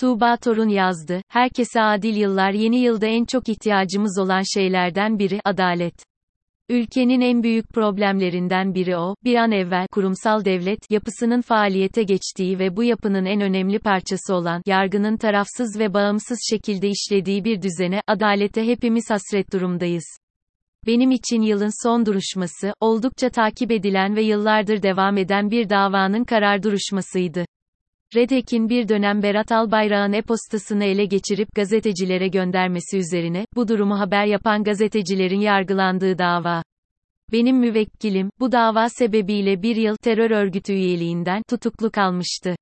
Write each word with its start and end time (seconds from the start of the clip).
Tuğba 0.00 0.36
Torun 0.36 0.68
yazdı, 0.68 1.22
herkese 1.28 1.80
adil 1.82 2.16
yıllar 2.16 2.50
yeni 2.50 2.78
yılda 2.78 3.06
en 3.06 3.24
çok 3.24 3.48
ihtiyacımız 3.48 4.18
olan 4.18 4.42
şeylerden 4.54 5.18
biri, 5.18 5.40
adalet. 5.44 5.94
Ülkenin 6.68 7.20
en 7.20 7.42
büyük 7.42 7.68
problemlerinden 7.68 8.74
biri 8.74 8.96
o, 8.96 9.14
bir 9.24 9.34
an 9.34 9.52
evvel 9.52 9.86
kurumsal 9.92 10.44
devlet 10.44 10.90
yapısının 10.90 11.40
faaliyete 11.40 12.02
geçtiği 12.02 12.58
ve 12.58 12.76
bu 12.76 12.84
yapının 12.84 13.24
en 13.24 13.40
önemli 13.40 13.78
parçası 13.78 14.34
olan 14.34 14.62
yargının 14.66 15.16
tarafsız 15.16 15.78
ve 15.78 15.94
bağımsız 15.94 16.38
şekilde 16.50 16.88
işlediği 16.88 17.44
bir 17.44 17.62
düzene, 17.62 18.02
adalete 18.06 18.66
hepimiz 18.66 19.10
hasret 19.10 19.52
durumdayız. 19.52 20.04
Benim 20.86 21.10
için 21.10 21.42
yılın 21.42 21.84
son 21.84 22.06
duruşması, 22.06 22.74
oldukça 22.80 23.30
takip 23.30 23.70
edilen 23.70 24.16
ve 24.16 24.22
yıllardır 24.22 24.82
devam 24.82 25.16
eden 25.16 25.50
bir 25.50 25.68
davanın 25.68 26.24
karar 26.24 26.62
duruşmasıydı. 26.62 27.44
Redek'in 28.14 28.68
bir 28.68 28.88
dönem 28.88 29.22
Berat 29.22 29.52
Albayrak'ın 29.52 30.12
e-postasını 30.12 30.84
ele 30.84 31.04
geçirip 31.04 31.54
gazetecilere 31.54 32.28
göndermesi 32.28 32.98
üzerine, 32.98 33.44
bu 33.56 33.68
durumu 33.68 33.98
haber 33.98 34.26
yapan 34.26 34.64
gazetecilerin 34.64 35.40
yargılandığı 35.40 36.18
dava. 36.18 36.62
Benim 37.32 37.56
müvekkilim, 37.56 38.30
bu 38.40 38.52
dava 38.52 38.88
sebebiyle 38.88 39.62
bir 39.62 39.76
yıl 39.76 39.96
terör 39.96 40.30
örgütü 40.30 40.72
üyeliğinden 40.72 41.42
tutuklu 41.48 41.90
kalmıştı. 41.90 42.56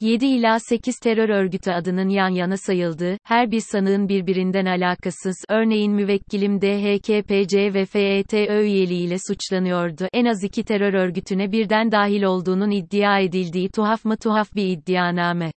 7 0.00 0.26
ila 0.26 0.58
8 0.60 0.98
terör 0.98 1.28
örgütü 1.28 1.70
adının 1.70 2.08
yan 2.08 2.28
yana 2.28 2.56
sayıldığı, 2.56 3.18
her 3.24 3.50
bir 3.50 3.60
sanığın 3.60 4.08
birbirinden 4.08 4.66
alakasız, 4.66 5.36
örneğin 5.48 5.92
müvekkilim 5.92 6.60
DHKPC 6.60 7.74
ve 7.74 7.84
FETÖ 7.84 8.62
üyeliğiyle 8.62 9.16
suçlanıyordu. 9.28 10.08
En 10.12 10.24
az 10.24 10.44
iki 10.44 10.64
terör 10.64 10.94
örgütüne 10.94 11.52
birden 11.52 11.92
dahil 11.92 12.22
olduğunun 12.22 12.70
iddia 12.70 13.18
edildiği 13.18 13.68
tuhaf 13.68 14.04
mı 14.04 14.16
tuhaf 14.16 14.54
bir 14.54 14.66
iddianame. 14.66 15.52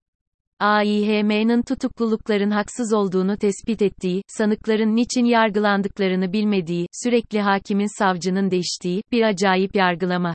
AİHM'nin 0.60 1.62
tutuklulukların 1.62 2.52
haksız 2.52 2.94
olduğunu 2.94 3.38
tespit 3.38 3.82
ettiği, 3.82 4.22
sanıkların 4.28 4.96
niçin 4.96 5.26
yargılandıklarını 5.26 6.34
bilmediği, 6.34 6.88
sürekli 7.04 7.42
hakimin 7.42 8.00
savcının 8.00 8.52
değiştiği, 8.52 9.02
bir 9.12 9.22
acayip 9.22 9.76
yargılama. 9.76 10.34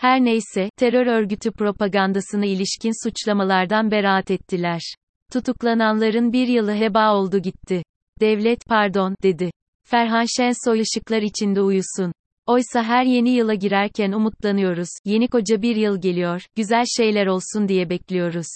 Her 0.00 0.24
neyse, 0.24 0.70
terör 0.76 1.06
örgütü 1.06 1.52
propagandasına 1.52 2.46
ilişkin 2.46 3.08
suçlamalardan 3.08 3.90
beraat 3.90 4.30
ettiler. 4.30 4.80
Tutuklananların 5.32 6.32
bir 6.32 6.48
yılı 6.48 6.74
heba 6.74 7.14
oldu 7.14 7.38
gitti. 7.38 7.82
Devlet 8.20 8.66
pardon, 8.66 9.14
dedi. 9.22 9.50
Ferhan 9.84 10.26
Şensoy 10.36 10.80
ışıklar 10.80 11.22
içinde 11.22 11.60
uyusun. 11.60 12.12
Oysa 12.46 12.82
her 12.82 13.04
yeni 13.04 13.30
yıla 13.30 13.54
girerken 13.54 14.12
umutlanıyoruz, 14.12 14.88
yeni 15.04 15.28
koca 15.28 15.62
bir 15.62 15.76
yıl 15.76 16.00
geliyor, 16.00 16.42
güzel 16.56 16.84
şeyler 16.96 17.26
olsun 17.26 17.68
diye 17.68 17.90
bekliyoruz. 17.90 18.48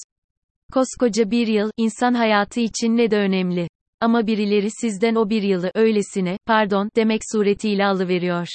Koskoca 0.73 1.31
bir 1.31 1.47
yıl, 1.47 1.70
insan 1.77 2.15
hayatı 2.15 2.61
için 2.61 2.97
ne 2.97 3.11
de 3.11 3.17
önemli. 3.17 3.69
Ama 4.01 4.27
birileri 4.27 4.69
sizden 4.70 5.15
o 5.15 5.31
bir 5.31 5.43
yılı 5.43 5.70
öylesine, 5.75 6.37
pardon, 6.47 6.89
demek 6.97 7.20
suretiyle 7.33 7.87
alıveriyor. 7.87 8.47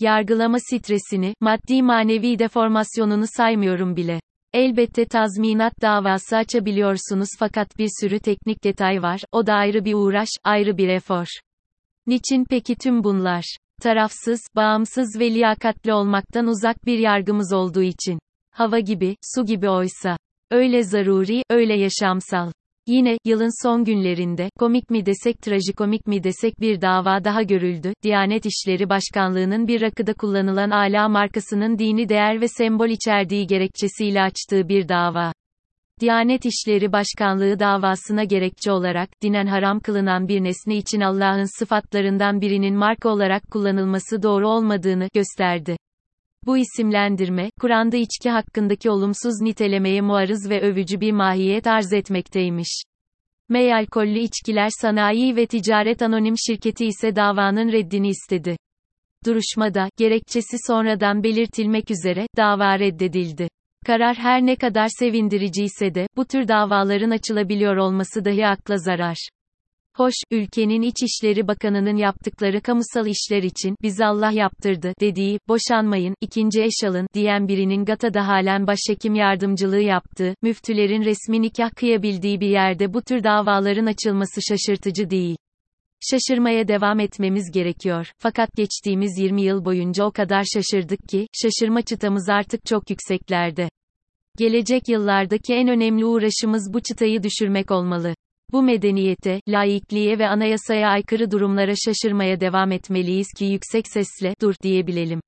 Yargılama 0.00 0.58
stresini, 0.60 1.34
maddi 1.40 1.82
manevi 1.82 2.38
deformasyonunu 2.38 3.24
saymıyorum 3.36 3.96
bile. 3.96 4.20
Elbette 4.52 5.04
tazminat 5.04 5.72
davası 5.82 6.36
açabiliyorsunuz 6.36 7.28
fakat 7.38 7.78
bir 7.78 7.88
sürü 8.00 8.18
teknik 8.20 8.64
detay 8.64 9.02
var, 9.02 9.20
o 9.32 9.46
da 9.46 9.54
ayrı 9.54 9.84
bir 9.84 9.94
uğraş, 9.94 10.28
ayrı 10.44 10.78
bir 10.78 10.88
efor. 10.88 11.26
Niçin 12.06 12.44
peki 12.50 12.74
tüm 12.74 13.04
bunlar? 13.04 13.56
Tarafsız, 13.82 14.40
bağımsız 14.56 15.20
ve 15.20 15.34
liyakatli 15.34 15.92
olmaktan 15.92 16.46
uzak 16.46 16.86
bir 16.86 16.98
yargımız 16.98 17.52
olduğu 17.52 17.82
için. 17.82 18.18
Hava 18.50 18.78
gibi, 18.78 19.16
su 19.34 19.46
gibi 19.46 19.68
oysa. 19.68 20.16
Öyle 20.50 20.82
zaruri, 20.82 21.42
öyle 21.50 21.74
yaşamsal. 21.74 22.52
Yine, 22.88 23.18
yılın 23.24 23.66
son 23.66 23.84
günlerinde, 23.84 24.50
komik 24.58 24.90
mi 24.90 25.06
desek 25.06 25.42
trajikomik 25.42 26.06
mi 26.06 26.24
desek 26.24 26.60
bir 26.60 26.80
dava 26.80 27.24
daha 27.24 27.42
görüldü. 27.42 27.92
Diyanet 28.02 28.46
İşleri 28.46 28.88
Başkanlığı'nın 28.88 29.68
bir 29.68 29.80
rakıda 29.80 30.14
kullanılan 30.14 30.70
ala 30.70 31.08
markasının 31.08 31.78
dini 31.78 32.08
değer 32.08 32.40
ve 32.40 32.48
sembol 32.48 32.88
içerdiği 32.88 33.46
gerekçesiyle 33.46 34.22
açtığı 34.22 34.68
bir 34.68 34.88
dava. 34.88 35.32
Diyanet 36.00 36.42
İşleri 36.44 36.92
Başkanlığı 36.92 37.58
davasına 37.58 38.24
gerekçe 38.24 38.72
olarak, 38.72 39.08
dinen 39.22 39.46
haram 39.46 39.80
kılınan 39.80 40.28
bir 40.28 40.44
nesne 40.44 40.76
için 40.76 41.00
Allah'ın 41.00 41.58
sıfatlarından 41.58 42.40
birinin 42.40 42.76
marka 42.76 43.08
olarak 43.08 43.50
kullanılması 43.50 44.22
doğru 44.22 44.48
olmadığını 44.48 45.08
gösterdi. 45.14 45.76
Bu 46.46 46.58
isimlendirme, 46.58 47.50
Kur'an'da 47.60 47.96
içki 47.96 48.30
hakkındaki 48.30 48.90
olumsuz 48.90 49.40
nitelemeye 49.40 50.00
muarız 50.00 50.50
ve 50.50 50.60
övücü 50.60 51.00
bir 51.00 51.12
mahiyet 51.12 51.66
arz 51.66 51.92
etmekteymiş. 51.92 52.82
May 53.48 53.74
Alkollü 53.74 54.18
İçkiler 54.18 54.68
Sanayi 54.80 55.36
ve 55.36 55.46
Ticaret 55.46 56.02
Anonim 56.02 56.34
Şirketi 56.46 56.86
ise 56.86 57.16
davanın 57.16 57.72
reddini 57.72 58.08
istedi. 58.08 58.56
Duruşmada, 59.26 59.88
gerekçesi 59.98 60.56
sonradan 60.66 61.22
belirtilmek 61.22 61.90
üzere, 61.90 62.26
dava 62.36 62.78
reddedildi. 62.78 63.48
Karar 63.86 64.16
her 64.16 64.46
ne 64.46 64.56
kadar 64.56 64.88
sevindirici 64.98 65.64
ise 65.64 65.94
de, 65.94 66.06
bu 66.16 66.24
tür 66.24 66.48
davaların 66.48 67.10
açılabiliyor 67.10 67.76
olması 67.76 68.24
dahi 68.24 68.46
akla 68.46 68.76
zarar. 68.76 69.28
Hoş, 69.96 70.14
ülkenin 70.30 70.82
İçişleri 70.82 71.48
Bakanı'nın 71.48 71.96
yaptıkları 71.96 72.60
kamusal 72.60 73.06
işler 73.06 73.42
için, 73.42 73.76
biz 73.82 74.00
Allah 74.00 74.30
yaptırdı, 74.30 74.92
dediği, 75.00 75.38
boşanmayın, 75.48 76.14
ikinci 76.20 76.62
eş 76.62 76.84
alın, 76.84 77.06
diyen 77.14 77.48
birinin 77.48 77.84
Gata'da 77.84 78.28
halen 78.28 78.66
başhekim 78.66 79.14
yardımcılığı 79.14 79.80
yaptığı, 79.80 80.34
müftülerin 80.42 81.04
resmi 81.04 81.42
nikah 81.42 81.70
kıyabildiği 81.70 82.40
bir 82.40 82.48
yerde 82.48 82.94
bu 82.94 83.02
tür 83.02 83.24
davaların 83.24 83.86
açılması 83.86 84.40
şaşırtıcı 84.48 85.10
değil. 85.10 85.36
Şaşırmaya 86.10 86.68
devam 86.68 87.00
etmemiz 87.00 87.50
gerekiyor. 87.50 88.12
Fakat 88.18 88.48
geçtiğimiz 88.56 89.18
20 89.18 89.42
yıl 89.42 89.64
boyunca 89.64 90.04
o 90.04 90.10
kadar 90.10 90.44
şaşırdık 90.54 91.08
ki, 91.08 91.26
şaşırma 91.42 91.82
çıtamız 91.82 92.28
artık 92.28 92.66
çok 92.66 92.90
yükseklerde. 92.90 93.68
Gelecek 94.38 94.88
yıllardaki 94.88 95.54
en 95.54 95.68
önemli 95.68 96.04
uğraşımız 96.04 96.74
bu 96.74 96.80
çıtayı 96.80 97.22
düşürmek 97.22 97.70
olmalı. 97.70 98.14
Bu 98.52 98.62
medeniyete, 98.62 99.40
laikliğe 99.48 100.18
ve 100.18 100.28
anayasaya 100.28 100.88
aykırı 100.88 101.30
durumlara 101.30 101.72
şaşırmaya 101.84 102.40
devam 102.40 102.72
etmeliyiz 102.72 103.26
ki 103.38 103.44
yüksek 103.44 103.88
sesle, 103.88 104.34
dur, 104.42 104.54
diyebilelim. 104.62 105.20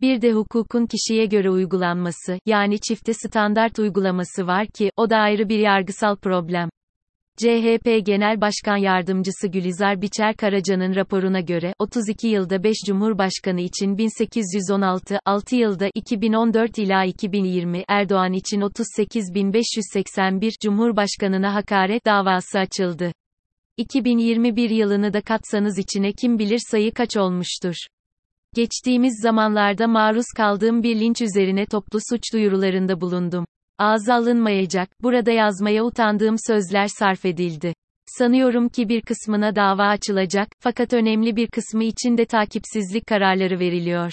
Bir 0.00 0.22
de 0.22 0.32
hukukun 0.32 0.86
kişiye 0.86 1.26
göre 1.26 1.50
uygulanması, 1.50 2.38
yani 2.46 2.80
çifte 2.80 3.14
standart 3.14 3.78
uygulaması 3.78 4.46
var 4.46 4.66
ki, 4.66 4.90
o 4.96 5.10
da 5.10 5.16
ayrı 5.16 5.48
bir 5.48 5.58
yargısal 5.58 6.16
problem. 6.16 6.68
CHP 7.38 8.06
Genel 8.06 8.40
Başkan 8.40 8.76
Yardımcısı 8.76 9.48
Gülizar 9.48 10.02
Biçer 10.02 10.36
Karaca'nın 10.36 10.94
raporuna 10.94 11.40
göre, 11.40 11.74
32 11.78 12.28
yılda 12.28 12.62
5 12.62 12.76
Cumhurbaşkanı 12.86 13.60
için 13.60 13.98
1816, 13.98 15.18
6 15.24 15.56
yılda 15.56 15.90
2014 15.94 16.78
ila 16.78 17.04
2020, 17.04 17.84
Erdoğan 17.88 18.32
için 18.32 18.60
38.581 18.60 20.52
Cumhurbaşkanına 20.62 21.54
hakaret 21.54 22.06
davası 22.06 22.58
açıldı. 22.58 23.12
2021 23.76 24.70
yılını 24.70 25.12
da 25.12 25.20
katsanız 25.20 25.78
içine 25.78 26.12
kim 26.12 26.38
bilir 26.38 26.60
sayı 26.70 26.92
kaç 26.92 27.16
olmuştur. 27.16 27.74
Geçtiğimiz 28.54 29.20
zamanlarda 29.22 29.86
maruz 29.88 30.26
kaldığım 30.36 30.82
bir 30.82 31.00
linç 31.00 31.22
üzerine 31.22 31.66
toplu 31.66 31.98
suç 32.10 32.22
duyurularında 32.32 33.00
bulundum. 33.00 33.44
Ağza 33.78 34.14
alınmayacak, 34.14 34.88
burada 35.02 35.30
yazmaya 35.30 35.84
utandığım 35.84 36.36
sözler 36.46 36.86
sarf 36.86 37.24
edildi. 37.24 37.74
Sanıyorum 38.06 38.68
ki 38.68 38.88
bir 38.88 39.02
kısmına 39.02 39.56
dava 39.56 39.86
açılacak, 39.86 40.48
fakat 40.58 40.92
önemli 40.92 41.36
bir 41.36 41.46
kısmı 41.46 41.84
için 41.84 42.18
de 42.18 42.24
takipsizlik 42.24 43.06
kararları 43.06 43.58
veriliyor. 43.58 44.12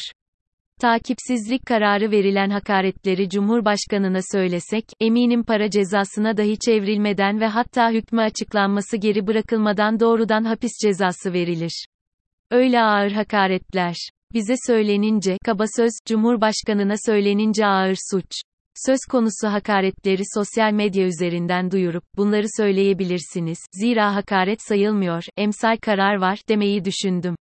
Takipsizlik 0.82 1.66
kararı 1.66 2.12
verilen 2.12 2.50
hakaretleri 2.50 3.30
Cumhurbaşkanına 3.30 4.20
söylesek, 4.32 4.86
eminim 5.00 5.44
para 5.44 5.70
cezasına 5.70 6.38
dahi 6.38 6.60
çevrilmeden 6.60 7.40
ve 7.40 7.48
hatta 7.48 7.92
hükmü 7.92 8.22
açıklanması 8.22 8.98
geri 8.98 9.28
bırakılmadan 9.28 10.00
doğrudan 10.00 10.44
hapis 10.44 10.72
cezası 10.84 11.34
verilir. 11.34 11.86
Öyle 12.52 12.82
ağır 12.82 13.12
hakaretler. 13.12 13.96
Bize 14.34 14.56
söylenince, 14.68 15.38
kaba 15.46 15.66
söz, 15.76 15.92
Cumhurbaşkanına 16.06 16.96
söylenince 17.06 17.66
ağır 17.66 17.96
suç. 18.12 18.30
Söz 18.76 19.00
konusu 19.12 19.48
hakaretleri 19.48 20.22
sosyal 20.36 20.74
medya 20.74 21.06
üzerinden 21.06 21.72
duyurup, 21.72 22.04
bunları 22.18 22.46
söyleyebilirsiniz, 22.58 23.58
zira 23.72 24.16
hakaret 24.16 24.62
sayılmıyor, 24.62 25.24
emsal 25.38 25.78
karar 25.78 26.16
var, 26.16 26.40
demeyi 26.50 26.86
düşündüm. 26.86 27.36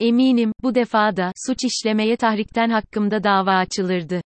Eminim, 0.00 0.52
bu 0.62 0.74
defa 0.74 1.16
da, 1.16 1.32
suç 1.46 1.58
işlemeye 1.64 2.16
tahrikten 2.16 2.70
hakkımda 2.70 3.24
dava 3.24 3.50
açılırdı. 3.50 4.20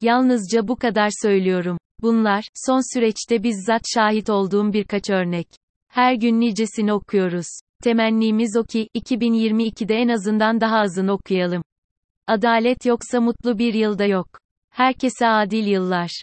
Yalnızca 0.00 0.68
bu 0.68 0.76
kadar 0.76 1.10
söylüyorum. 1.22 1.78
Bunlar, 2.02 2.44
son 2.54 2.94
süreçte 2.94 3.42
bizzat 3.42 3.82
şahit 3.94 4.30
olduğum 4.30 4.72
birkaç 4.72 5.10
örnek. 5.10 5.48
Her 5.88 6.14
gün 6.14 6.40
nicesini 6.40 6.92
okuyoruz. 6.92 7.46
Temennimiz 7.82 8.56
o 8.56 8.64
ki, 8.64 8.88
2022'de 8.94 9.94
en 9.94 10.08
azından 10.08 10.60
daha 10.60 10.78
azını 10.78 11.12
okuyalım. 11.12 11.62
Adalet 12.26 12.86
yoksa 12.86 13.20
mutlu 13.20 13.58
bir 13.58 13.74
yılda 13.74 14.04
yok. 14.04 14.47
Herkese 14.78 15.26
adil 15.26 15.66
yıllar. 15.66 16.22